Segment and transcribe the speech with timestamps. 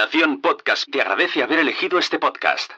[0.00, 2.70] Nación Podcast te agradece haber elegido este podcast.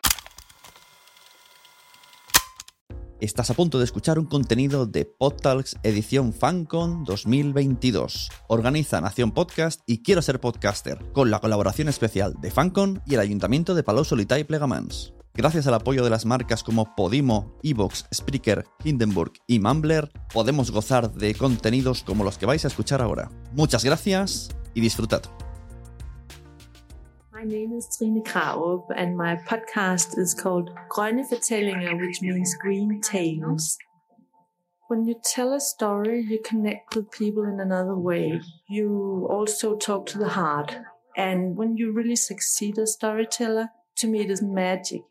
[3.21, 8.29] Estás a punto de escuchar un contenido de PodTalks edición FanCon 2022.
[8.48, 13.21] Organiza Nación Podcast y Quiero ser podcaster, con la colaboración especial de FanCon y el
[13.21, 15.14] Ayuntamiento de Palau Solità y Plegamans.
[15.32, 21.12] Gracias al apoyo de las marcas como Podimo, Evox, Spreaker, Hindenburg y Mumbler, podemos gozar
[21.12, 23.30] de contenidos como los que vais a escuchar ahora.
[23.52, 25.23] Muchas gracias y disfrutad.
[27.43, 33.01] My name is Trine Krarup, and my podcast is called Grønne Fortællinger, which means green
[33.01, 33.77] tales.
[34.89, 38.41] When you tell a story, you connect with people in another way.
[38.69, 40.77] You also talk to the heart.
[41.17, 45.03] And when you really succeed as storyteller, to me, it is magic.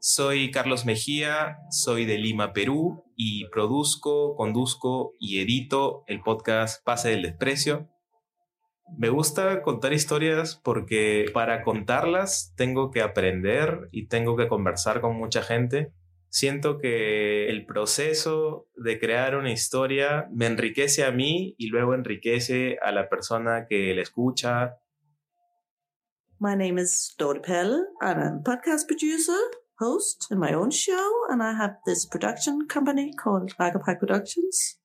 [0.00, 7.10] Soy Carlos Mejía, soy de Lima, Perú, y produzco, conduzco y edito el podcast Pase
[7.10, 7.90] del Desprecio,
[8.96, 15.16] me gusta contar historias porque para contarlas tengo que aprender y tengo que conversar con
[15.16, 15.92] mucha gente.
[16.30, 22.78] Siento que el proceso de crear una historia me enriquece a mí y luego enriquece
[22.82, 24.76] a la persona que la escucha.
[26.40, 29.40] My name is and I'm a podcast producer,
[29.80, 34.77] host in my own show, and I have this production company called Agapai Productions.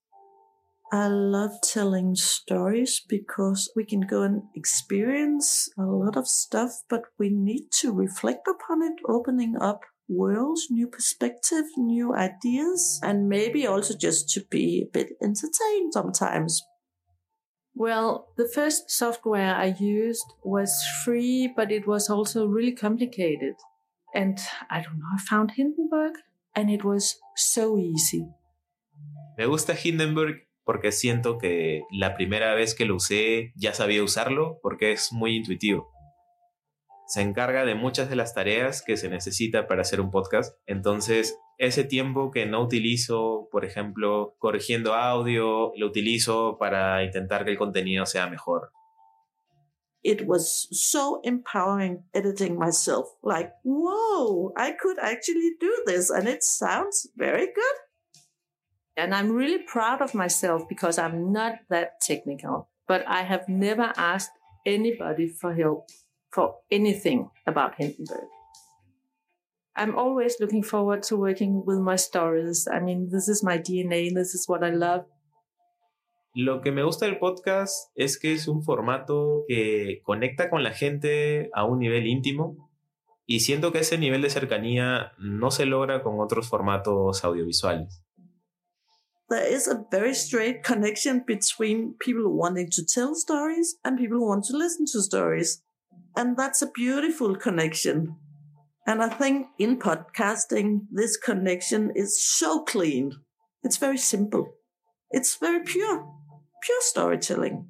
[0.93, 7.01] I love telling stories because we can go and experience a lot of stuff, but
[7.17, 13.65] we need to reflect upon it, opening up worlds, new perspective, new ideas, and maybe
[13.65, 16.61] also just to be a bit entertained sometimes.
[17.73, 20.71] Well, the first software I used was
[21.03, 23.55] free, but it was also really complicated.
[24.13, 24.37] And
[24.69, 26.13] I don't know, I found Hindenburg
[26.55, 28.27] and it was so easy.
[29.39, 34.59] Me gusta Hindenburg porque siento que la primera vez que lo usé ya sabía usarlo
[34.61, 35.91] porque es muy intuitivo.
[37.07, 40.57] Se encarga de muchas de las tareas que se necesita para hacer un podcast.
[40.65, 47.51] Entonces, ese tiempo que no utilizo, por ejemplo, corrigiendo audio, lo utilizo para intentar que
[47.51, 48.71] el contenido sea mejor.
[50.03, 53.07] It was so empowering editing myself.
[53.21, 57.77] Like, whoa, I could actually do this and it sounds very good.
[58.95, 63.91] And I'm really proud of myself because I'm not that technical, but I have never
[63.97, 64.31] asked
[64.65, 65.89] anybody for help
[66.29, 68.27] for anything about Hindenburg.
[69.75, 72.67] I'm always looking forward to working with my stories.
[72.71, 75.05] I mean, this is my DNA, this is what I love.
[76.35, 80.71] Lo que me gusta del podcast es que es un formato que conecta con la
[80.71, 82.71] gente a un nivel íntimo
[83.25, 88.02] y siento que ese nivel de cercanía no se logra con otros formatos audiovisuales.
[89.33, 94.27] There is a very straight connection between people wanting to tell stories and people who
[94.27, 95.63] want to listen to stories.
[96.15, 98.15] And that's a beautiful connection.
[98.85, 103.13] And I think in podcasting, this connection is so clean.
[103.63, 104.53] It's very simple.
[105.09, 106.05] It's very pure,
[106.61, 107.65] pure storytelling.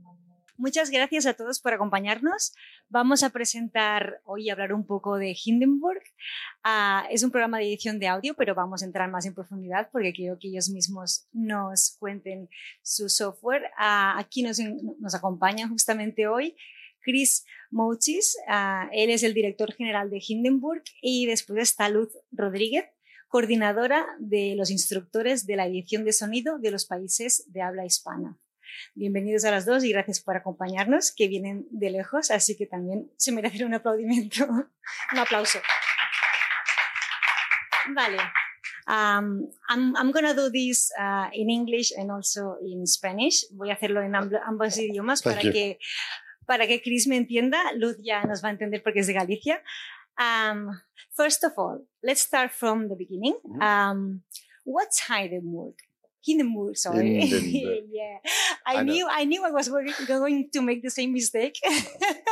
[0.58, 2.52] Muchas gracias a todos por acompañarnos.
[2.90, 6.04] Vamos a presentar hoy, a hablar un poco de Hindenburg.
[6.64, 9.90] Uh, es un programa de edición de audio, pero vamos a entrar más en profundidad
[9.92, 12.50] porque quiero que ellos mismos nos cuenten
[12.82, 13.64] su software.
[13.80, 14.60] Uh, aquí nos,
[15.00, 16.56] nos acompañan justamente hoy
[17.04, 22.86] Chris Mouchis, uh, él es el director general de Hindenburg y después está Luz Rodríguez,
[23.28, 28.38] coordinadora de los instructores de la edición de sonido de los países de habla hispana.
[28.96, 33.12] Bienvenidos a las dos y gracias por acompañarnos, que vienen de lejos, así que también
[33.18, 35.60] se merecen un aplaudimiento, un aplauso.
[37.96, 38.18] Vale.
[38.88, 43.46] Um, I'm, I'm going to do this uh, in English and also in Spanish.
[43.52, 45.80] Voy a hacerlo en ambos idiomas para que,
[46.46, 47.72] para que Chris me entienda.
[47.76, 49.62] Luz ya nos va a entender porque es de Galicia.
[50.20, 50.82] Um,
[51.16, 53.36] first of all, let's start from the beginning.
[53.62, 54.24] Um,
[54.66, 55.76] what's Heidelberg?
[56.24, 57.20] Hindenburg, sorry.
[57.22, 57.84] Hindenburg.
[57.92, 58.18] yeah,
[58.66, 58.94] I, I know.
[58.94, 59.70] knew I knew I was
[60.08, 61.60] going to make the same mistake.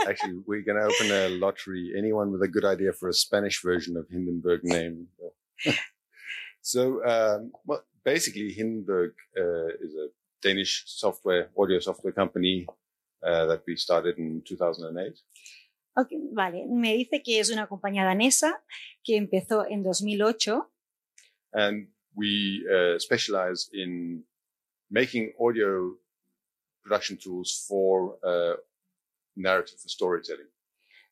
[0.08, 1.94] Actually, we're going to open a lottery.
[1.98, 5.08] Anyone with a good idea for a Spanish version of Hindenburg name?
[6.62, 10.08] so, um, well, basically, Hindenburg uh, is a
[10.42, 12.66] Danish software, audio software company
[13.26, 15.20] uh, that we started in 2008.
[15.98, 18.64] Ok, vale, me dice que es una compañía danesa
[19.04, 20.72] que empezó en 2008
[21.54, 24.24] And we uh, specialize in
[24.90, 25.96] making audio
[26.84, 28.56] production tools for uh,
[29.36, 30.48] narrative for storytelling.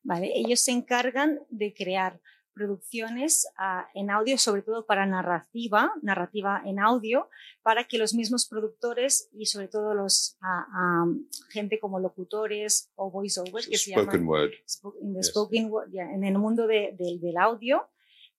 [0.04, 2.20] Vale, ellos se encargan de crear
[2.54, 7.30] producciones uh, en audio, sobre todo para narrativa, narrativa en audio,
[7.64, 13.10] para que los mismos productores y sobre todo los uh, um, gente como locutores o
[13.12, 14.52] voiceovers So que se spoken llaman word.
[14.68, 15.28] spo- in the Yes.
[15.30, 17.88] spoken word, yeah, en el mundo de- del- del audio,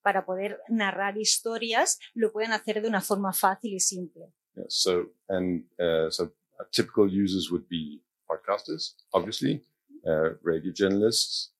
[0.02, 4.32] para poder narrar historias, lo pueden hacer de una forma fácil y simple.
[4.56, 6.32] Yeah, so and uh, so
[6.72, 9.62] typical users would be podcasters, obviously,
[10.06, 11.50] uh, radio journalists,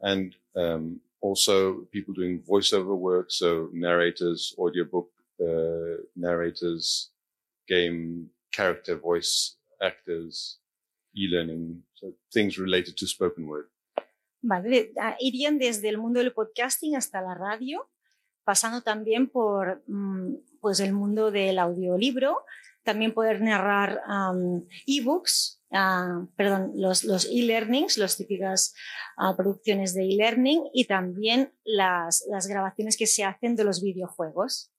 [0.00, 5.10] and um, also people doing voiceover work, so narrators, audiobook
[5.40, 7.10] uh, narrators,
[7.68, 10.58] game character voice actors,
[11.16, 13.66] e-learning, so things related to spoken word.
[14.42, 17.90] Vale, ah, irían desde el mundo del podcasting hasta la radio,
[18.44, 22.44] pasando también por mm, pues el mundo del audiolibro,
[22.82, 24.00] también poder narrar
[24.86, 28.74] ebooks, ah, perdón, los, los e-learnings, las típicas
[29.18, 34.72] ah, producciones de e-learning y también las, las grabaciones que se hacen de los videojuegos.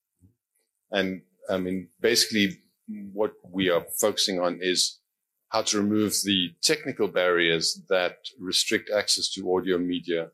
[0.89, 2.63] And I mean, basically,
[3.13, 5.00] what we are focusing on is
[5.51, 10.31] how to remove the technical barriers that restrict access to audio media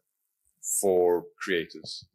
[0.62, 2.08] for creators.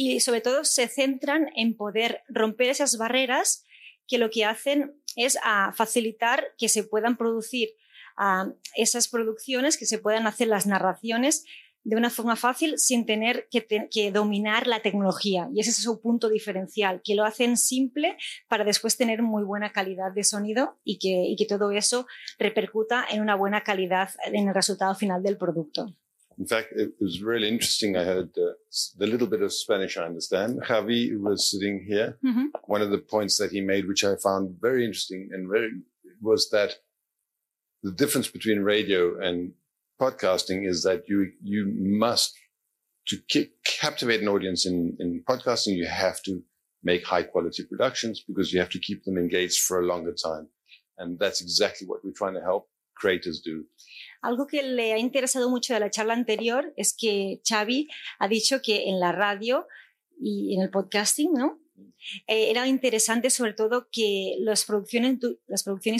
[0.00, 3.64] y sobre todo se centran en poder romper esas barreras
[4.06, 7.70] que lo que hacen es a facilitar que se puedan producir
[8.16, 11.44] ah, esas producciones, que se puedan hacer las narraciones
[11.84, 15.48] de una forma fácil sin tener que, te- que dominar la tecnología.
[15.54, 18.16] Y ese es su punto diferencial, que lo hacen simple
[18.48, 22.06] para después tener muy buena calidad de sonido y que, y que todo eso
[22.38, 25.94] repercuta en una buena calidad en el resultado final del producto.
[26.36, 27.96] In fact, it was really interesting.
[27.96, 28.52] I heard uh,
[28.96, 30.60] the little bit of Spanish I understand.
[30.62, 32.50] Javi, was sitting here, Ujú.
[32.68, 35.70] one of the points that he made, which I found very interesting and very,
[36.22, 36.76] was that
[37.82, 39.52] the difference between radio and
[40.00, 42.34] podcasting is that you, you must,
[43.08, 46.42] to ki- captivate an audience in, in podcasting, you have to
[46.82, 50.48] make high quality productions because you have to keep them engaged for a longer time.
[50.98, 53.66] And that's exactly what we're trying to help creators do.
[54.22, 58.60] Algo que le ha interesado mucho de la charla anterior es que Xavi ha dicho
[58.60, 59.66] que en la radio
[60.20, 61.60] y en el podcasting, ¿no?
[62.26, 65.38] Eh, era interesante sobre todo que las producciones, tu-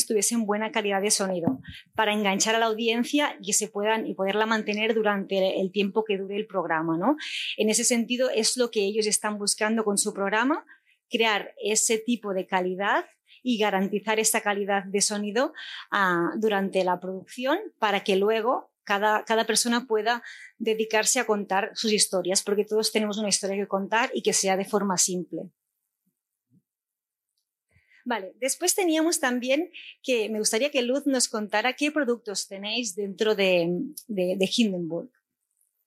[0.07, 1.61] tuviesen buena calidad de sonido
[1.95, 6.19] para enganchar a la audiencia y se puedan y poderla mantener durante el tiempo que
[6.19, 7.17] dure el programa, ¿no?
[7.57, 10.65] En ese sentido es lo que ellos están buscando con su programa,
[11.11, 13.05] crear ese tipo de calidad
[13.43, 15.53] y garantizar esta calidad de sonido
[15.91, 20.23] ah, durante la producción para que luego cada persona pueda
[20.57, 24.57] dedicarse a contar sus historias, porque todos tenemos una historia que contar y que sea
[24.57, 25.51] de forma simple.
[28.09, 29.71] Vale, después teníamos también
[30.03, 33.69] que me gustaría que Luz nos contara qué productos tenéis dentro de,
[34.07, 35.11] de, de Hindenburg.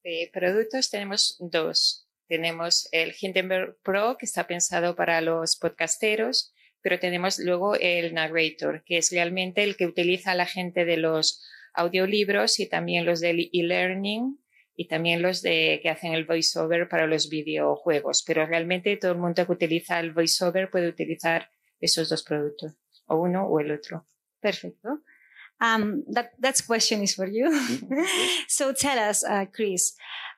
[0.03, 2.07] De productos tenemos dos.
[2.27, 6.53] Tenemos el Hindenburg Pro, que está pensado para los podcasteros,
[6.83, 11.43] pero tenemos luego el Narrator, que es realmente el que utiliza la gente de los
[11.73, 14.39] audiolibros y también los del e-learning
[14.75, 18.23] y también los de que hacen el voiceover para los videojuegos.
[18.27, 21.49] Pero realmente todo el mundo que utiliza el voiceover puede utilizar
[21.81, 22.73] esos dos productos,
[23.07, 24.05] o uno o el otro.
[24.41, 25.01] Perfecto.
[25.61, 27.47] Um, that that question is for you.
[28.47, 29.93] so tell us, uh, Chris,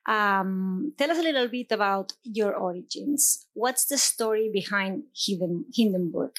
[0.06, 3.46] um, tell us a little bit about your origins.
[3.54, 6.32] What's the story behind Hinden, Hindenburg?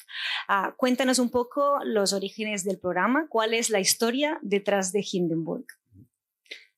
[0.47, 3.27] Uh, cuéntanos un poco los orígenes del programa.
[3.27, 5.65] ¿Cuál es la historia detrás de Hindenburg?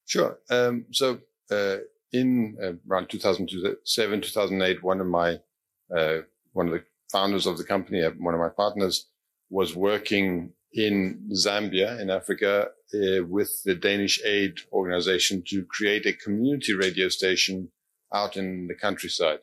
[0.06, 0.38] Sure.
[0.50, 1.20] Um, so
[1.52, 1.80] uh,
[2.14, 5.40] in uh, around 2007, 2008, one of my
[5.94, 6.20] uh,
[6.54, 9.10] one of the founders of the company, uh, one of my partners,
[9.50, 16.14] was working in Zambia in Africa uh, with the Danish Aid Organization to create a
[16.14, 17.70] community radio station
[18.14, 19.40] out in the countryside.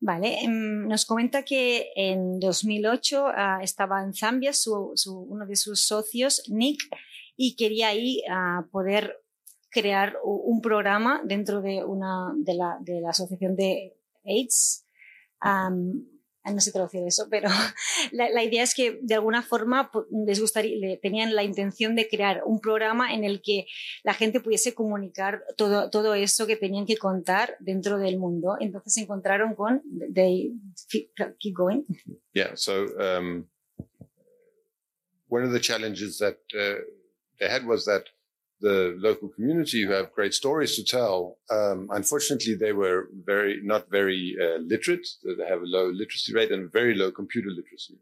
[0.00, 5.80] Vale, nos comenta que en 2008 ah, estaba en Zambia su, su- uno de sus
[5.80, 6.82] socios, Nick,
[7.36, 9.16] y quería ahí ah, poder
[9.70, 14.86] crear un programa dentro de, una, de, la, de la asociación de AIDS.
[15.40, 16.06] Am,
[16.52, 17.48] no sé traducir eso, pero
[18.12, 19.90] la, idea es que de alguna forma
[20.26, 23.66] les gustaría, tenían la intención de crear un programa en el que
[24.02, 28.56] la gente pudiese comunicar todo, todo eso que tenían que contar dentro del mundo.
[28.60, 29.82] Entonces se encontraron con,
[30.12, 30.52] they,
[30.88, 31.84] keep going.
[32.32, 32.56] Yeah.
[32.56, 33.46] So um,
[35.28, 36.82] one of the challenges that uh,
[37.38, 38.04] they had was that
[38.66, 38.78] the
[39.08, 43.00] local community who have great stories to tell, um, unfortunately, they were
[43.32, 45.06] very not very uh, literate.
[45.38, 47.98] They have a low literacy rate and very low computer literacy.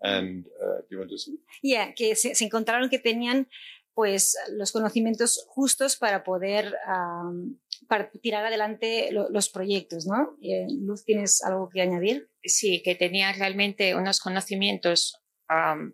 [0.00, 1.18] And uh, do you want to?
[1.18, 1.32] say?
[1.62, 3.48] Yeah, que se, se encontraron que tenían
[3.94, 10.36] pues los conocimientos justos para poder am, para tirar adelante los proyectos, ¿no?
[10.40, 12.30] Eh, Luz, ¿tienes algo que añadir?
[12.44, 15.18] Sí, que tenía realmente unos conocimientos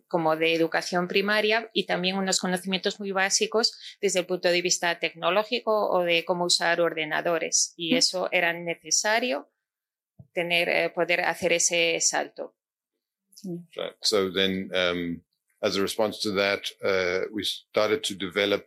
[0.09, 4.99] como de educación primaria y también unos conocimientos muy básicos desde el punto de vista
[4.99, 7.73] tecnológico o de cómo usar ordenadores.
[7.77, 9.49] Y eso era necesario
[10.33, 12.57] tener, eh, poder hacer ese salto.
[13.77, 13.95] Right.
[14.01, 15.23] So then, um,
[15.63, 18.67] as a response to that, uh, we started to develop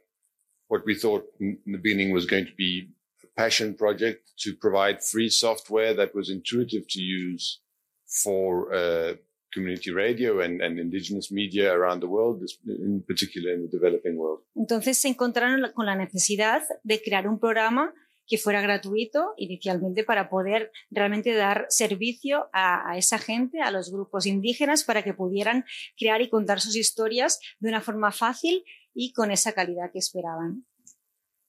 [0.67, 2.89] what we thought in the beginning was going to be
[3.23, 7.59] a passion project to provide free software that was intuitive to use
[8.05, 9.13] for uh,
[9.57, 14.43] community radio and, and indigenous media around the world, in particular in the developing world.
[14.55, 17.93] Entonces se encontraron con la necesidad de crear un programa
[18.27, 23.89] que fuera gratuito inicialmente para poder realmente dar servicio a, a, esa gente, a los
[23.89, 25.63] grupos indígenas, para que pudieran
[25.97, 30.65] crear y contar sus historias de una forma fácil y con esa calidad que esperaban.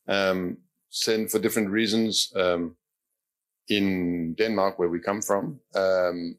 [0.07, 0.57] Um,
[1.29, 2.77] for different reasons, um,
[3.69, 6.39] in Denmark, where we come from, um,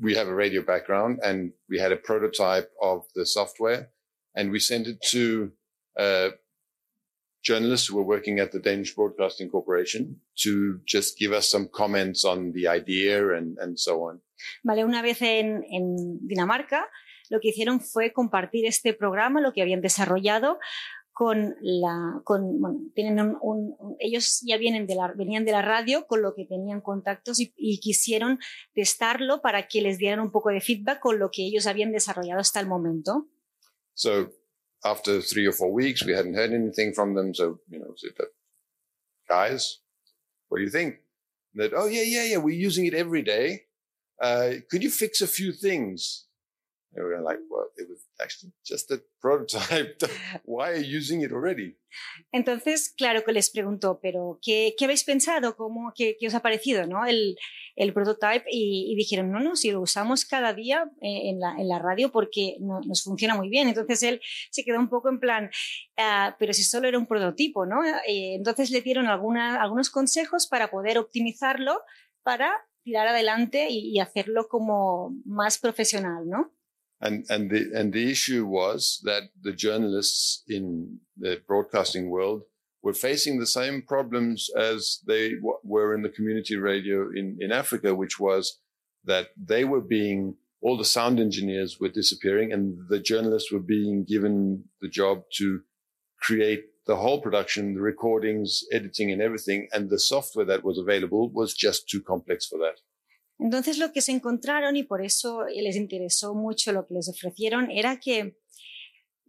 [0.00, 3.90] we have a radio background and we had a prototype of the software
[4.34, 5.50] and we sent it to
[5.98, 6.30] uh,
[7.42, 12.24] journalists who were working at the Danish Broadcasting Corporation to just give us some comments
[12.24, 14.20] on the idea and, and so on.
[14.62, 16.88] Vale, una vez en, en Dinamarca,
[17.30, 20.58] lo que hicieron fue compartir este programa, lo que habían desarrollado,
[21.18, 25.62] con la, con, bueno, tienen un, un, ellos ya vienen de la, venían de la
[25.62, 28.38] radio, con lo que tenían contactos y, y, quisieron
[28.72, 32.38] testarlo para que les dieran un poco de feedback con lo que ellos habían desarrollado
[32.38, 33.26] hasta el momento.
[33.94, 34.30] So,
[34.84, 37.34] after three or four weeks, we hadn't heard anything from them.
[37.34, 38.12] So, you know, said
[39.28, 39.80] guys,
[40.48, 41.00] what do you think?
[41.54, 43.62] That, oh, yeah, yeah, yeah, we're using it every day.
[44.22, 46.27] Uh, could you fix a few things?
[46.94, 50.00] And we were like, well, it was actually just a prototype.
[50.44, 51.76] Why are you using it already?
[52.32, 55.54] Entonces, claro que les preguntó, pero ¿qué, qué habéis pensado?
[55.56, 57.04] ¿Cómo, qué, qué, os ha parecido ¿no?
[57.04, 57.36] el,
[57.76, 58.44] el prototype?
[58.50, 61.78] Y, y, dijeron, no, no, si lo usamos cada día eh, en, la, en la
[61.78, 63.68] radio porque no, nos funciona muy bien.
[63.68, 65.50] Entonces él se quedó un poco en plan,
[65.98, 67.84] uh, pero si solo era un prototipo, ¿no?
[67.84, 71.82] Eh, entonces le dieron alguna, algunos consejos para poder optimizarlo
[72.22, 72.50] para
[72.82, 76.57] tirar adelante y, y hacerlo como más profesional, ¿no?
[77.00, 82.42] And, and the, and the issue was that the journalists in the broadcasting world
[82.82, 87.52] were facing the same problems as they w- were in the community radio in, in
[87.52, 88.58] Africa, which was
[89.04, 94.04] that they were being, all the sound engineers were disappearing and the journalists were being
[94.04, 95.60] given the job to
[96.20, 99.68] create the whole production, the recordings, editing and everything.
[99.72, 102.80] And the software that was available was just too complex for that.
[103.38, 107.70] Entonces lo que se encontraron y por eso les interesó mucho lo que les ofrecieron
[107.70, 108.36] era que,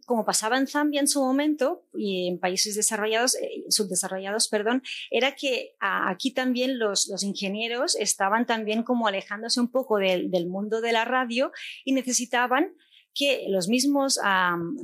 [0.04, 5.36] como pasaba en Zambia en su momento y en países desarrollados, eh, subdesarrollados, perdón, era
[5.36, 11.04] que aquí también los, ingenieros estaban también como alejándose un poco del, mundo de la
[11.04, 11.52] radio
[11.84, 12.74] y necesitaban
[13.14, 14.18] que los mismos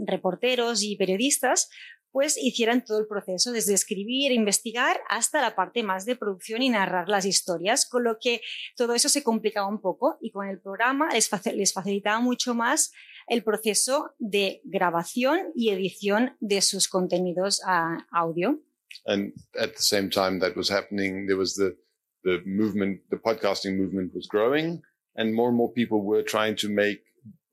[0.04, 1.68] reporteros y periodistas
[2.16, 6.70] pues hicieran todo el proceso, desde escribir, investigar, hasta la parte más de producción y
[6.70, 8.40] narrar las historias, con lo que
[8.74, 12.90] todo eso se complicaba un poco y con el programa les, les facilitaba mucho más
[13.26, 18.62] el proceso de grabación y edición de sus contenidos uh, audio.
[19.04, 21.76] And at the same time that was happening, there was the,
[22.24, 24.80] the movement, the podcasting movement was growing
[25.16, 27.02] and more and more people were trying to make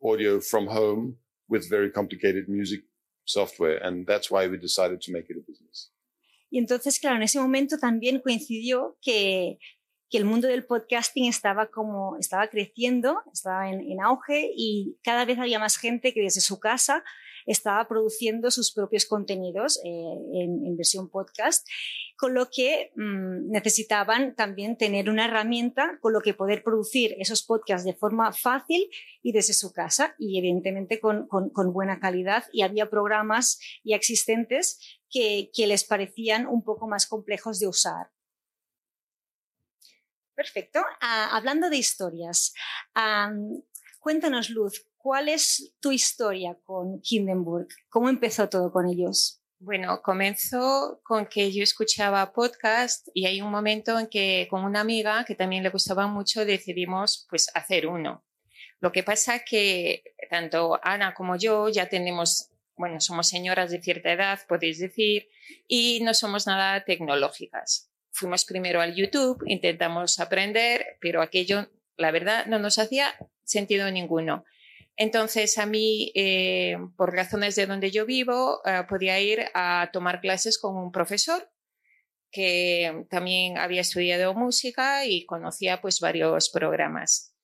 [0.01, 1.17] audio from home
[1.49, 2.79] with very complicated music
[3.25, 5.91] software and that's why we decided to make it a business.
[6.49, 9.57] Y entonces, claro, en ese momento también coincidió que,
[10.09, 15.25] que el mundo del podcasting estaba como, estaba creciendo, estaba en, en auge y cada
[15.25, 17.03] vez había más gente que desde su casa
[17.45, 19.89] estaba produciendo sus propios contenidos eh,
[20.33, 21.67] en, versión podcast,
[22.17, 27.43] con lo que mmm, necesitaban también tener una herramienta con lo que poder producir esos
[27.43, 28.89] podcasts de forma fácil
[29.21, 34.79] y desde su casa y evidentemente con, con, buena calidad y había programas ya existentes
[35.09, 38.07] que, que les parecían un poco más complejos de usar.
[40.35, 40.79] Perfecto.
[40.79, 42.53] Uh, hablando de historias,
[43.99, 47.67] cuéntanos, Luz, ¿cuál es tu historia con Hindenburg?
[47.89, 49.41] ¿Cómo empezó todo con ellos?
[49.59, 54.79] Bueno, comenzó con que yo escuchaba podcast y hay un momento en que con una
[54.79, 58.23] amiga que también le gustaba mucho decidimos pues hacer uno.
[58.79, 64.13] Lo que pasa que tanto Ana como yo ya tenemos, bueno, somos señoras de cierta
[64.13, 65.27] edad, podéis decir,
[65.67, 67.91] y no somos nada tecnológicas.
[68.11, 74.45] Fuimos primero al YouTube, intentamos aprender, pero aquello, la verdad, no nos hacía sentido ninguno.
[74.95, 80.21] Entonces, a mí, eh, por razones de donde yo vivo, eh, podía ir a tomar
[80.21, 81.49] clases con un profesor
[82.31, 87.35] que también había estudiado música y conocía pues varios programas.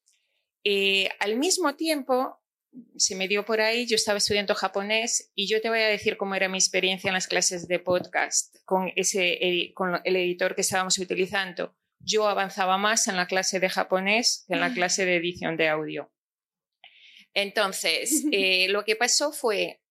[0.64, 2.40] Eh, al mismo tiempo,
[2.98, 6.18] se me dio por ahí, yo estaba estudiando japonés y yo te voy a decir
[6.18, 10.62] cómo era mi experiencia en las clases de podcast con, ese, con el editor que
[10.62, 11.76] estábamos utilizando.
[12.00, 15.70] Yo avanzaba más en la clase de japonés que en la clase de edición de
[15.70, 16.12] audio.
[17.34, 19.82] Entonces, eh, lo que pasó fue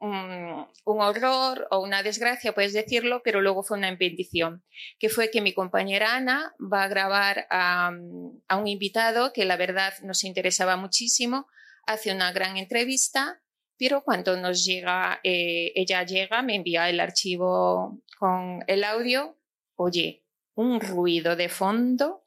[0.00, 4.64] un, horror o una desgracia, puedes decirlo, pero luego fue una bendición,
[4.98, 9.92] que fue que mi compañera Ana va a grabar a, un invitado que la verdad
[10.02, 11.46] nos interesaba muchísimo,
[11.86, 13.42] hace una gran entrevista,
[13.76, 19.36] pero cuando nos llega, eh, ella llega, me envía el archivo con el audio,
[19.76, 20.24] oye,
[20.58, 22.24] un ruido de fondo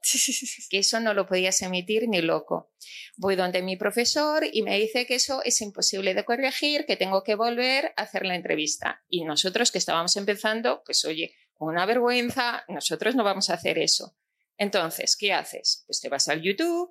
[0.69, 2.71] que eso no lo podías emitir ni loco.
[3.17, 7.23] Voy donde mi profesor y me dice que eso es imposible de corregir, que tengo
[7.23, 9.03] que volver a hacer la entrevista.
[9.09, 14.15] Y nosotros que estábamos empezando, pues oye, una vergüenza, nosotros no vamos a hacer eso.
[14.57, 15.83] Entonces, ¿qué haces?
[15.85, 16.89] Pues te vas al YouTube,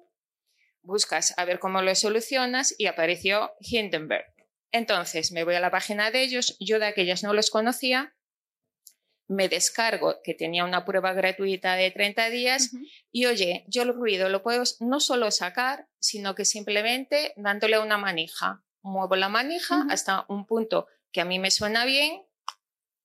[0.82, 4.26] buscas a ver cómo lo solucionas y apareció Hindenburg.
[4.72, 8.14] Entonces me voy a la página de ellos, yo de aquellas no los conocía,
[9.30, 12.72] me descargo, que tenía una prueba gratuita de 30 días,
[13.12, 17.96] y oye, yo el ruido lo puedo no solo sacar, sino que simplemente dándole una
[17.96, 18.64] manija.
[18.82, 22.22] Muevo la manija hasta un punto que a mí me suena bien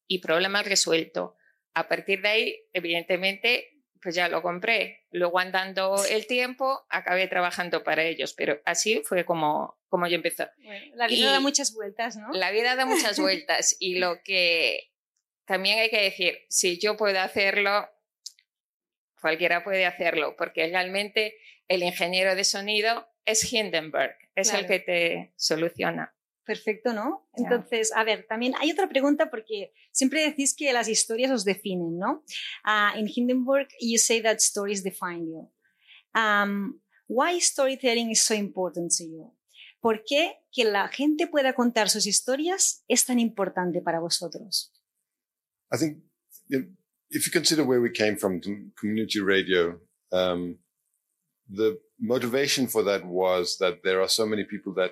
[0.08, 1.36] y problema resuelto.
[1.75, 5.05] A partir de ahí, evidentemente, pues ya lo compré.
[5.12, 10.48] Luego andando el tiempo, acabé trabajando para ellos, pero así fue como, como yo empecé.
[10.96, 12.32] la vida da muchas vueltas, ¿no?
[12.32, 14.94] La vida da muchas vueltas y lo que
[15.45, 17.87] también hay que decir, si yo puedo hacerlo,
[19.21, 21.35] cualquiera puede hacerlo, porque realmente
[21.67, 26.13] el ingeniero de sonido es Hindenburg, es el que te soluciona.
[26.45, 27.27] Perfecto, ¿no?
[27.35, 31.97] Entonces, a ver, también hay otra pregunta porque siempre decís que las historias os definen,
[31.97, 32.23] ¿no?
[32.63, 35.51] Uh, in Hindenburg, you say that stories define you.
[36.13, 39.35] Um, why storytelling is so important to you?
[39.79, 44.75] ¿Por qué que la gente pueda contar sus historias es tan importante para vosotros?
[45.72, 45.98] I think
[46.50, 48.41] if you consider where we came from,
[48.77, 49.79] community radio,
[50.11, 50.57] um,
[51.50, 54.92] the motivation for that was that there are so many people that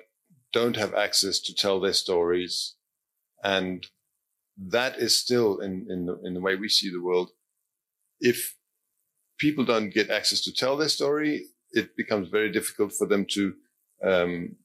[0.52, 2.76] don't have access to tell their stories.
[3.42, 3.86] And
[4.56, 7.30] that is still in, in the, in the way we see the world.
[8.20, 8.56] If
[9.38, 13.54] people don't get access to tell their story, it becomes very difficult for them to,
[14.04, 14.56] um,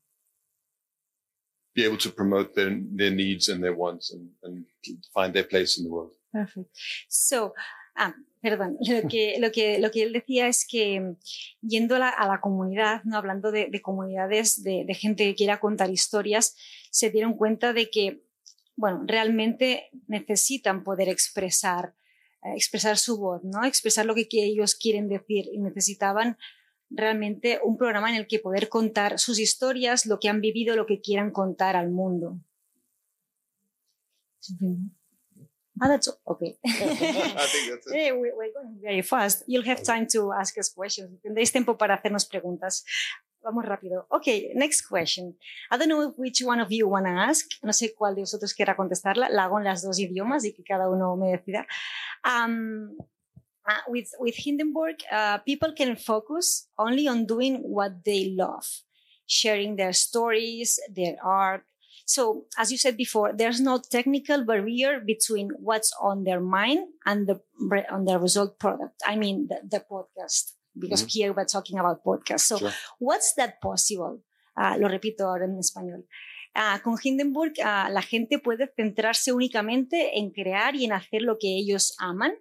[1.75, 4.65] be able to promote their, their needs and their wants and, and
[5.13, 6.11] find their place in the world.
[6.31, 6.69] Perfect.
[7.07, 7.53] So,
[7.95, 11.15] ah, perdón, lo que, lo, que, lo que él decía es que
[11.61, 13.17] yendo a la, a la comunidad, ¿no?
[13.17, 16.55] hablando de, de comunidades, de, de, gente que quiera contar historias,
[16.91, 18.23] se dieron cuenta de que,
[18.75, 21.93] bueno, realmente necesitan poder expresar,
[22.43, 23.65] eh, expresar su voz, ¿no?
[23.65, 26.37] expresar lo que, que ellos quieren decir y necesitaban
[26.89, 30.85] realmente un programa en el que poder contar sus historias, lo que han vivido, lo
[30.85, 32.39] que quieran contar al mundo.
[35.81, 36.57] Ah, that's okay.
[36.65, 37.93] I think that's it.
[37.93, 39.43] Hey, we're going very fast.
[39.47, 41.21] You'll have time to ask us questions.
[41.21, 42.83] Tendréis tiempo para hacernos preguntas.
[43.41, 44.05] Vamos rápido.
[44.09, 45.37] Okay, next question.
[45.71, 47.45] I don't know which one of you want to ask.
[47.63, 49.29] No sé cuál de vosotros quiera contestarla.
[49.29, 51.65] La hago en las dos idiomas y que cada uno me decida.
[52.25, 52.97] Um,
[53.69, 58.65] uh, with, with Hindenburg, uh, people can focus only on doing what they love,
[59.27, 61.63] sharing their stories, their art.
[62.05, 67.27] So, as you said before, there's no technical barrier between what's on their mind and
[67.27, 67.39] the
[67.91, 68.99] on their result product.
[69.05, 71.19] I mean, the, the podcast, because mm-hmm.
[71.19, 72.39] here we're talking about podcast.
[72.39, 72.73] So, sure.
[72.97, 74.23] what's that possible?
[74.57, 76.07] Uh, lo repito ahora en español.
[76.55, 81.37] Uh, con Hindenburg, uh, la gente puede centrarse únicamente en crear y en hacer lo
[81.37, 82.33] que ellos aman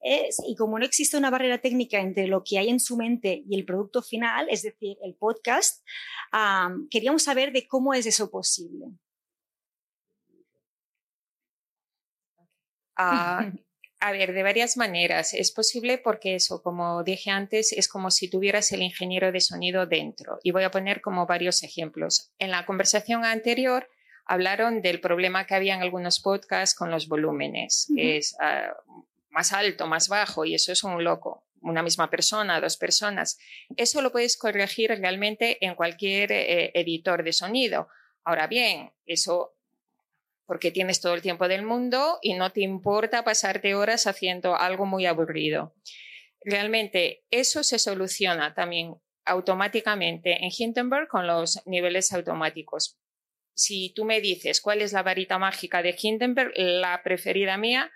[0.00, 3.42] Es, y como no existe una barrera técnica entre lo que hay en su mente
[3.46, 5.84] y el producto final, es decir, el podcast,
[6.32, 8.86] um, queríamos saber de cómo es eso posible.
[12.98, 13.52] Uh,
[14.00, 15.34] a ver, de varias maneras.
[15.34, 19.86] Es posible porque eso, como dije antes, es como si tuvieras el ingeniero de sonido
[19.86, 20.38] dentro.
[20.42, 22.32] Y voy a poner como varios ejemplos.
[22.38, 23.88] En la conversación anterior
[24.24, 27.96] hablaron del problema que había en algunos podcasts con los volúmenes, uh -huh.
[27.96, 31.44] que es uh, más alto, más bajo, y eso es un loco.
[31.62, 33.38] Una misma persona, dos personas.
[33.76, 37.88] Eso lo puedes corregir realmente en cualquier eh, editor de sonido.
[38.24, 39.54] Ahora bien, eso
[40.46, 44.84] porque tienes todo el tiempo del mundo y no te importa pasarte horas haciendo algo
[44.84, 45.74] muy aburrido.
[46.44, 52.98] Realmente eso se soluciona también automáticamente en Hindenburg con los niveles automáticos.
[53.54, 57.92] Si tú me dices cuál es la varita mágica de Hindenburg, la preferida mía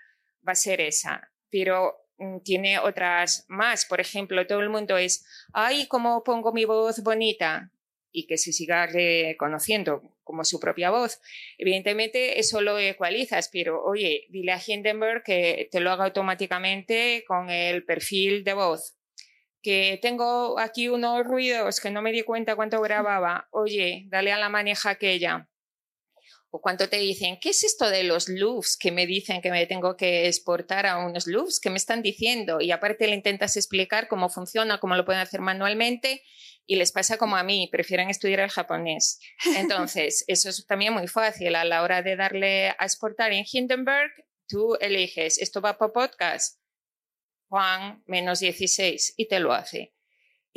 [0.47, 1.31] va a ser esa.
[1.49, 3.85] pero mm, tiene otras más.
[3.85, 7.71] Por ejemplo, todo el mundo es, ay, ¿cómo pongo mi voz bonita?
[8.11, 11.21] Y que se siga reconociendo como su propia voz.
[11.57, 17.49] Evidentemente, eso lo ecualizas, pero oye, dile a Hindenburg que te lo haga automáticamente con
[17.49, 18.97] el perfil de voz.
[19.61, 23.47] Que tengo aquí unos ruidos que no me di cuenta cuánto grababa.
[23.51, 25.47] Oye, dale a la maneja aquella.
[26.55, 29.65] O cuánto te dicen, ¿qué es esto de los loops que me dicen que me
[29.65, 31.59] tengo que exportar a unos loops?
[31.59, 32.61] ¿Qué me están diciendo?
[32.61, 36.23] Y aparte le intentas explicar cómo funciona, cómo lo pueden hacer manualmente
[36.65, 39.19] y les pasa como a mí, prefieren estudiar el japonés.
[39.57, 41.57] Entonces, eso es también muy fácil.
[41.57, 44.13] A la hora de darle a exportar en Hindenburg,
[44.47, 46.61] tú eliges, esto va para podcast,
[47.49, 49.93] Juan menos 16, y te lo hace.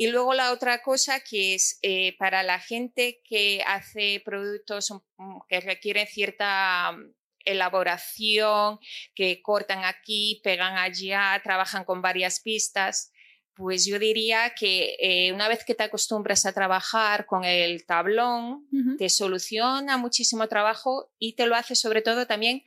[0.01, 5.39] Y luego la otra cosa que es eh, para la gente que hace productos mm,
[5.49, 8.79] que requieren cierta mm, elaboración,
[9.13, 13.11] que cortan aquí, pegan allá, trabajan con varias pistas,
[13.53, 18.69] pues yo diría que eh, una vez que te acostumbras a trabajar con el tablón,
[18.97, 22.63] te soluciona muchísimo trabajo y te lo hace sobre todo también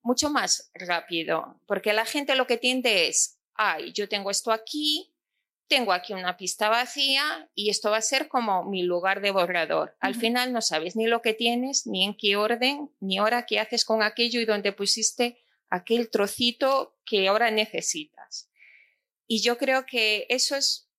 [0.00, 5.09] mucho más rápido, porque la gente lo que tiende es, ay, yo tengo esto aquí,
[5.70, 9.96] tengo aquí una pista vacía y esto va a ser como mi lugar de borrador.
[10.00, 13.60] Al final no sabes ni lo que tienes, ni en qué orden, ni ahora qué
[13.60, 15.38] haces con aquello y dónde pusiste
[15.70, 18.50] aquel trocito que ahora necesitas.
[19.28, 20.90] Y yo creo que eso es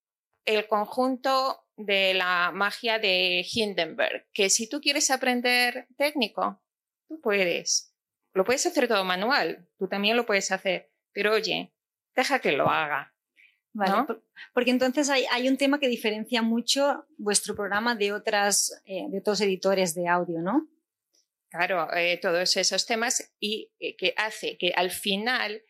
[0.46, 6.64] el conjunto de la magia de Hindenburg, que si tú quieres aprender técnico,
[7.10, 7.94] tú puedes.
[8.34, 11.74] Lo puedes hacer todo manual, tú también lo puedes hacer, pero oye,
[12.16, 13.11] deja que lo haga.
[13.74, 14.20] Vale,
[14.54, 19.20] porque entonces hay, hay, un tema que diferencia mucho vuestro programa de, otras, eh, de
[19.20, 20.68] otros editores de audio, ¿no?
[21.50, 25.64] Claro, eh, todos esos temas y eh, que hace que al final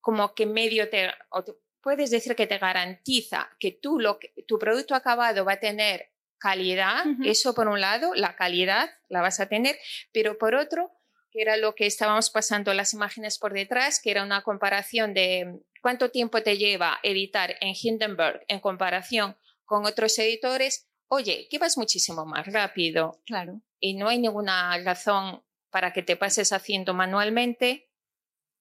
[0.00, 1.10] como que medio te,
[1.80, 7.04] puedes decir que te garantiza que, tú lo tu producto acabado va a tener calidad,
[7.24, 9.76] eso por un lado, la calidad la vas a tener,
[10.12, 10.92] pero por otro,
[11.30, 15.60] que era lo que estábamos pasando las imágenes por detrás, que era una comparación de
[15.86, 21.78] cuánto tiempo te lleva editar en Hindenburg en comparación con otros editores, oye, que vas
[21.78, 23.22] muchísimo más rápido.
[23.24, 23.62] Claro.
[23.78, 27.88] Y no hay ninguna razón para que te pases haciendo manualmente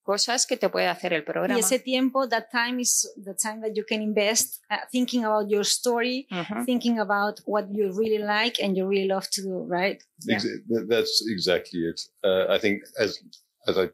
[0.04, 1.58] cosas que te puede hacer el programa.
[1.58, 5.50] Y ese tiempo, that time is the time that you can invest uh, thinking about
[5.50, 6.64] your story, uh -huh.
[6.64, 10.00] thinking about what you really like and you really love to do, right?
[10.28, 10.44] Yeah.
[10.88, 12.00] That's exactly it.
[12.24, 13.20] Uh, I think as
[13.66, 13.90] as I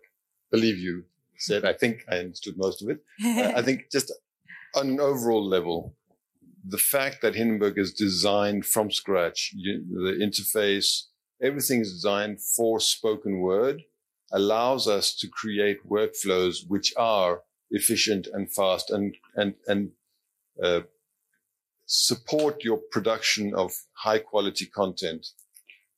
[0.50, 1.06] believe you
[1.42, 3.00] said, I think I understood most of it.
[3.24, 4.12] Uh, I think just
[4.76, 5.96] on an overall level,
[6.64, 11.04] the fact that Hindenburg is designed from scratch, the interface,
[11.42, 13.84] everything is designed for spoken word
[14.32, 19.92] allows us to create workflows which are efficient and fast and and and
[20.64, 20.82] uh,
[21.86, 25.28] support your production of high quality content.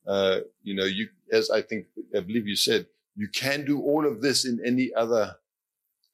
[0.06, 4.06] Uh, you know, you as I think I believe you said, you can do all
[4.06, 5.36] of this in any other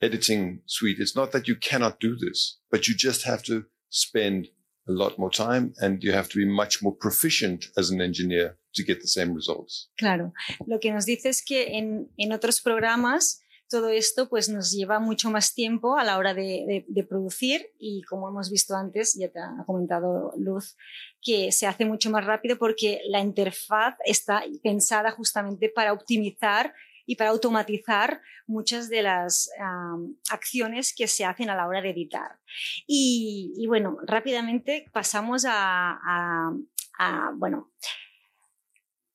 [0.03, 0.99] editing suite.
[0.99, 4.49] It's not that you cannot do this, but you just have to spend
[4.89, 8.57] a lot more time and you have to be much more proficient as an engineer
[8.75, 9.89] to get the same results.
[9.99, 10.33] Claro,
[10.67, 14.99] lo que nos dice es que en, en otros programas todo esto pues nos lleva
[14.99, 19.15] mucho más tiempo a la hora de, de, de, producir y como hemos visto antes,
[19.15, 20.77] ya te ha comentado Luz,
[21.23, 26.75] que se hace mucho más rápido porque la interfaz está pensada justamente para optimizar
[27.11, 31.91] y para automatizar muchas de las um, acciones que se hacen a la hora de
[31.91, 32.39] editar.
[32.87, 36.53] Y, y bueno, rápidamente pasamos a, a,
[37.01, 37.73] a, bueno,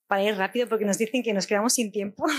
[0.08, 2.25] para ir rápido porque nos dicen que nos quedamos sin tiempo.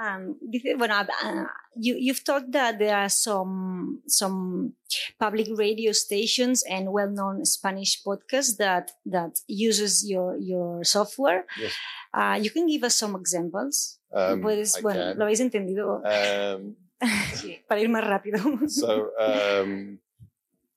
[0.00, 0.36] Um,
[0.78, 1.44] bueno, uh,
[1.74, 4.74] you, you've talked that there are some some
[5.18, 11.46] public radio stations and well-known Spanish podcasts that that uses your your software.
[11.58, 11.74] Yes.
[12.14, 13.97] Uh, you can give us some examples.
[14.12, 15.18] Um, Puedes, I bueno, can.
[15.18, 16.76] lo habéis entendido Um,
[17.68, 18.38] para ir más rápido.
[18.68, 19.98] so, um,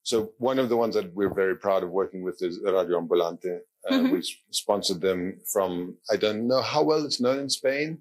[0.03, 3.61] so one of the ones that we're very proud of working with is Radio Ambulante.
[3.89, 4.11] Uh, Mhm.
[4.11, 7.99] We sponsored them from, I don't know how well it's known in Spain,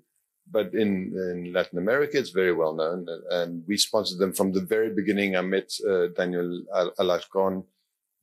[0.51, 3.07] but in, in Latin America, it's very well known.
[3.31, 5.37] And, we sponsored them from the very beginning.
[5.37, 7.64] I met uh, Daniel Al- Alarcon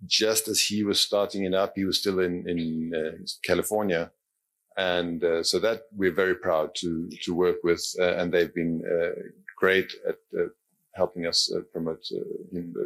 [0.05, 1.73] just as he was starting it up.
[1.75, 4.11] He was still in, in uh, California.
[4.77, 7.83] And uh, so that we're very proud to, to work with.
[7.99, 9.19] Uh, and they've been uh,
[9.57, 10.45] great at uh,
[10.93, 12.05] helping us uh, promote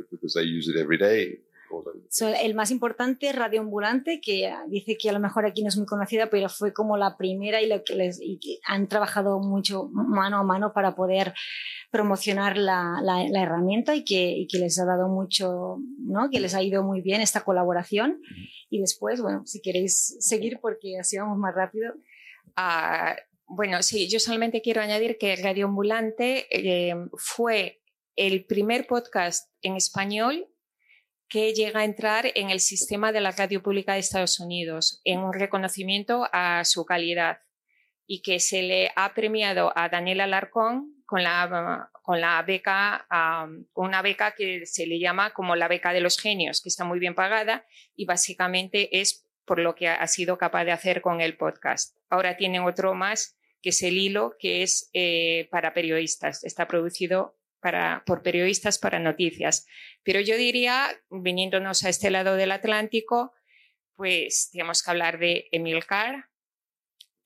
[0.10, 1.38] because they use it every day.
[2.10, 5.78] So, el más importante, Radio Ambulante, que dice que a lo mejor aquí no es
[5.78, 9.40] muy conocida, pero fue como la primera y, lo que les, y que han trabajado
[9.40, 11.34] mucho mano a mano para poder
[11.92, 16.30] promocionar la, la, la herramienta y que, y que, les ha dado mucho, ¿no?
[16.30, 18.22] que les ha ido muy bien esta colaboración.
[18.70, 21.94] Y después, bueno, si queréis seguir porque así vamos más rápido.
[22.58, 23.16] Uh,
[23.48, 27.82] bueno, sí, yo solamente quiero añadir que Radio Ambulante eh, fue
[28.16, 30.48] el primer podcast en español
[31.32, 35.20] que llega a entrar en el sistema de la radio pública de Estados Unidos, en
[35.20, 37.40] un reconocimiento a su calidad
[38.06, 43.66] y que se le ha premiado a Daniela Alarcón con la, con la beca, um,
[43.76, 47.00] una beca que se le llama como la beca de los genios, que está muy
[47.00, 47.66] bien pagada
[47.96, 51.96] y básicamente es por lo que ha sido capaz de hacer con el podcast.
[52.10, 56.44] Ahora tiene otro más, que es el hilo, que es eh, para periodistas.
[56.44, 59.66] Está producido para, por periodistas para noticias.
[60.04, 63.34] Pero yo diría, viniéndonos a este lado del Atlántico,
[63.96, 66.32] pues tenemos que hablar de Emilcar,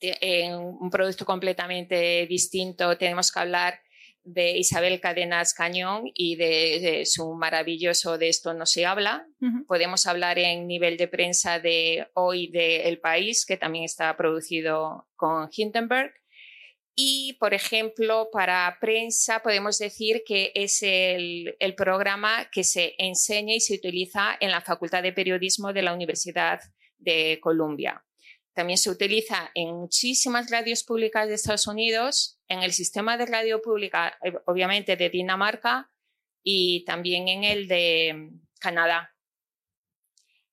[0.00, 2.96] en un producto completamente distinto.
[2.98, 3.80] Tenemos que hablar
[4.24, 9.26] de Isabel Cadenas Cañón y de, su maravilloso De esto no se habla.
[9.40, 9.66] Uh -huh.
[9.66, 15.08] Podemos hablar en nivel de prensa de hoy de El País, que también está producido
[15.14, 16.12] con Hindenburg.
[16.98, 23.54] Y, por ejemplo, para prensa podemos decir que es el, el, programa que se enseña
[23.54, 26.60] y se utiliza en la Facultad de Periodismo de la Universidad
[26.96, 28.02] de Columbia.
[28.54, 33.60] También se utiliza en muchísimas radios públicas de Estados Unidos, en el sistema de radio
[33.60, 35.90] pública, eh, obviamente, de Dinamarca
[36.42, 39.14] y también en el de Canadá.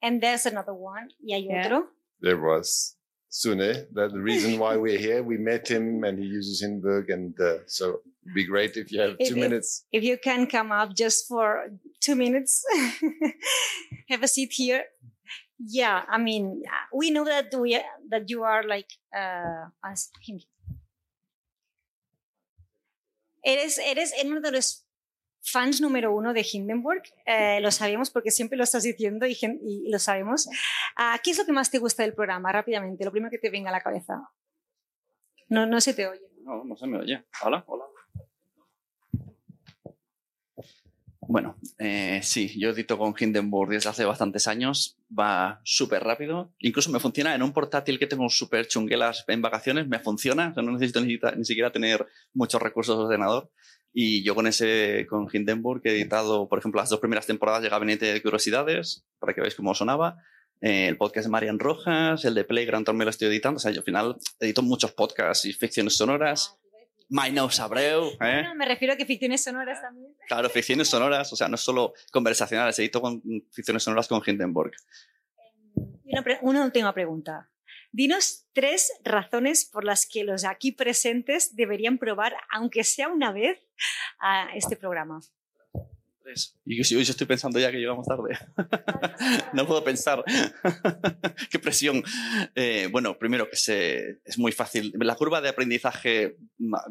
[0.02, 1.08] And there's another one.
[1.20, 1.66] Y hay yeah.
[1.66, 1.94] otro.
[2.20, 2.98] There was.
[3.34, 5.24] Sune, that the reason why we're here.
[5.24, 9.02] We met him and he uses Hindenburg, and uh, so it'd be great if you
[9.02, 9.86] have two if, minutes.
[9.92, 11.66] If you can come up just for
[12.00, 12.64] two minutes,
[14.10, 14.84] have a seat here.
[15.58, 16.62] Yeah, I mean,
[16.94, 20.40] we know that we that you are like uh, as him.
[23.44, 24.83] Eres, eres uno de los
[25.44, 27.04] fans número uno de Hindenburg.
[27.26, 29.38] Eh, lo sabemos porque siempre lo estás diciendo y,
[29.90, 30.48] lo sabemos.
[30.98, 32.52] Uh, ¿Qué es lo que más te gusta del programa?
[32.52, 34.30] Rápidamente, lo primero que te venga a la cabeza.
[35.50, 36.22] No, no se te oye.
[36.44, 37.24] No, no se me oye.
[37.44, 37.86] Hola, hola.
[41.26, 44.98] Bueno, eh, sí, yo edito con Hindenburg desde hace bastantes años.
[45.18, 46.54] Va súper rápido.
[46.60, 49.88] Incluso me funciona en un portátil que tengo súper chunguelas en vacaciones.
[49.88, 50.54] Me funciona.
[50.56, 53.50] No necesito ni siquiera tener muchos recursos de ordenador.
[53.94, 57.70] Y yo con ese, con Hindenburg, he editado, por ejemplo, las dos primeras temporadas de
[57.70, 60.18] Gabinete de Curiosidades, para que veáis cómo sonaba.
[60.62, 63.58] Eh, el podcast de Marian Rojas, el de Playground también lo estoy editando.
[63.58, 66.58] O sea, yo al final edito muchos podcasts y ficciones sonoras.
[67.10, 68.12] Mainau Sabreu.
[68.22, 68.44] ¿eh?
[68.44, 70.16] No, me refiero a que ficciones sonoras también.
[70.28, 74.72] Claro, ficciones sonoras, o sea, no solo conversacionales, edito con ficciones sonoras con Hindenburg.
[76.06, 77.50] Y una, una última pregunta.
[77.94, 83.60] Dinos tres razones por las que los aquí presentes deberían probar, aunque sea una vez,
[84.20, 85.22] a este programa.
[86.24, 86.58] Tres.
[86.66, 88.36] Y yo, yo estoy pensando ya que llegamos tarde.
[89.54, 90.24] no puedo pensar.
[91.52, 92.04] Qué presión.
[92.56, 94.92] Eh, bueno, primero que se, es muy fácil.
[94.96, 96.38] La curva de aprendizaje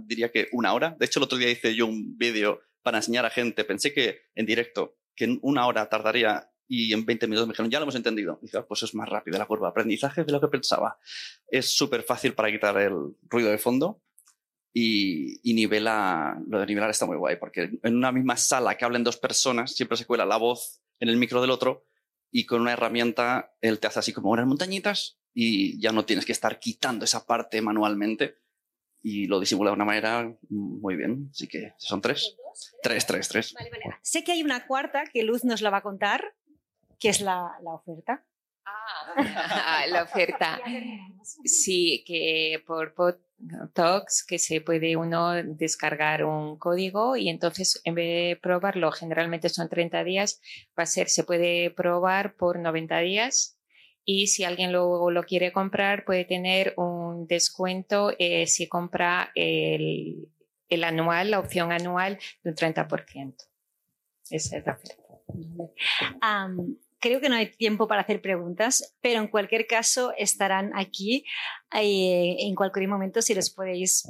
[0.04, 0.94] diría que una hora.
[1.00, 3.64] De hecho, el otro día hice yo un vídeo para enseñar a gente.
[3.64, 7.70] Pensé que en directo, que en una hora tardaría y en 20 minutos me dijeron,
[7.70, 8.38] ya lo hemos entendido.
[8.42, 10.98] Y dije, ah, pues es más rápido la curva de aprendizaje de lo que pensaba.
[11.48, 14.00] Es súper fácil para quitar el ruido de fondo
[14.72, 18.84] y, y, nivela, lo de nivelar está muy guay, porque en una misma sala que
[18.84, 21.84] hablen dos personas, siempre se cuela la voz en el micro del otro
[22.30, 26.24] y con una herramienta él te hace así como unas montañitas y ya no tienes
[26.24, 28.38] que estar quitando esa parte manualmente
[29.02, 31.28] y lo disimula de una manera muy bien.
[31.30, 32.36] Así que son tres.
[32.82, 33.52] Tres, tres, tres.
[33.54, 33.84] Vale, vale.
[34.02, 36.34] Sé que hay una cuarta que Luz nos la va a contar,
[37.02, 38.24] que es la, la oferta.
[38.64, 39.16] Ah,
[39.88, 40.60] la oferta.
[41.44, 42.94] Sí, que por
[43.72, 49.48] Talks, que se puede uno descargar un código y entonces en vez de probarlo, generalmente
[49.48, 50.40] son 30 días,
[50.78, 53.58] va a ser, se puede probar por 90 días
[54.04, 60.28] y si alguien luego lo quiere comprar puede tener un descuento eh, si compra el,
[60.68, 63.34] el, anual, la opción anual de un 30%.
[64.30, 65.02] Esa es la oferta.
[66.22, 71.26] Um, creo que no hay tiempo para hacer preguntas, pero en cualquier caso estarán aquí
[71.74, 74.08] eh, en cualquier momento si les podéis,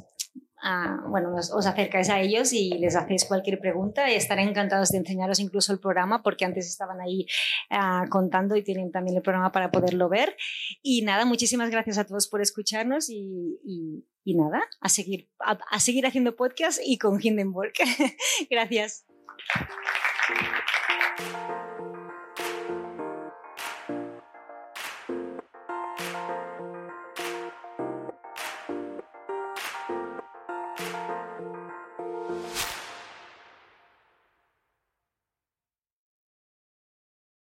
[0.63, 4.09] uh, bueno, os, os, acercáis a ellos y les hacéis cualquier pregunta.
[4.11, 7.25] Estarán encantados de enseñaros incluso el programa porque antes estaban ahí
[7.71, 10.37] uh, contando y tienen también el programa para poderlo ver.
[10.83, 15.57] Y nada, muchísimas gracias a todos por escucharnos y, y, y nada, a seguir, a,
[15.71, 17.73] a seguir haciendo podcast y con Hindenburg.
[18.51, 19.05] gracias.